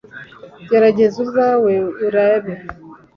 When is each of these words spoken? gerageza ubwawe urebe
gerageza 0.69 1.17
ubwawe 1.23 1.73
urebe 2.05 2.53